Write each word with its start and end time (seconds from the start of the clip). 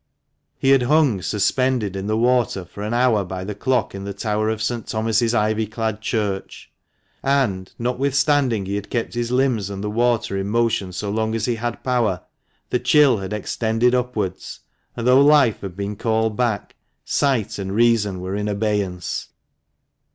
He 0.57 0.71
had 0.71 0.81
hung 0.81 1.21
suspended 1.21 1.95
in 1.95 2.07
the 2.07 2.17
water 2.17 2.65
for 2.65 2.81
an 2.81 2.91
hour 2.91 3.23
by 3.23 3.43
the 3.43 3.53
clock 3.53 3.93
in 3.93 4.03
the 4.03 4.15
tower 4.15 4.49
of 4.49 4.59
St. 4.59 4.87
Thomas' 4.87 5.31
ivy 5.35 5.67
clad 5.67 6.01
church; 6.01 6.71
and, 7.21 7.71
notwithstanding 7.77 8.65
he 8.65 8.73
had 8.73 8.89
kept 8.89 9.13
his 9.13 9.29
limbs 9.29 9.69
and 9.69 9.83
the 9.83 9.91
water 9.91 10.35
in 10.35 10.47
motion 10.47 10.91
so 10.91 11.11
long 11.11 11.35
as 11.35 11.45
he 11.45 11.53
had 11.53 11.83
power, 11.83 12.23
the 12.71 12.79
chill 12.79 13.19
had 13.19 13.31
extended 13.31 13.93
upwards, 13.93 14.61
and 14.97 15.05
though 15.05 15.21
life 15.23 15.61
had 15.61 15.77
been 15.77 15.95
called 15.95 16.35
back, 16.35 16.75
sight 17.05 17.59
and 17.59 17.75
reason 17.75 18.21
were 18.21 18.35
in 18.35 18.47
abeyance. 18.47 19.27